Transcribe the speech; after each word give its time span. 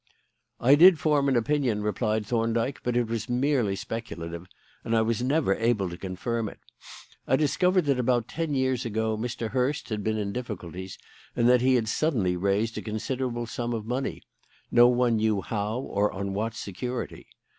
"I 0.59 0.73
did 0.73 0.97
form 0.97 1.29
an 1.29 1.35
opinion," 1.35 1.83
replied 1.83 2.25
Thorndyke, 2.25 2.79
"but 2.81 2.97
it 2.97 3.05
was 3.05 3.29
merely 3.29 3.75
speculative, 3.75 4.47
and 4.83 4.97
I 4.97 5.03
was 5.03 5.21
never 5.21 5.53
able 5.53 5.91
to 5.91 5.95
confirm 5.95 6.49
it. 6.49 6.57
I 7.27 7.35
discovered 7.35 7.85
that 7.85 7.99
about 7.99 8.27
ten 8.27 8.55
years 8.55 8.83
ago 8.83 9.15
Mr. 9.15 9.51
Hurst 9.51 9.89
had 9.89 10.03
been 10.03 10.17
in 10.17 10.33
difficulties 10.33 10.97
and 11.35 11.47
that 11.47 11.61
he 11.61 11.75
had 11.75 11.87
suddenly 11.87 12.35
raised 12.35 12.79
a 12.79 12.81
considerable 12.81 13.45
sum 13.45 13.73
of 13.75 13.85
money, 13.85 14.23
no 14.71 14.87
one 14.87 15.17
knew 15.17 15.41
how 15.43 15.77
or 15.79 16.11
on 16.11 16.33
what 16.33 16.55
security. 16.55 17.27